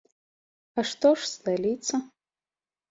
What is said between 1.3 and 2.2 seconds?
сталіца?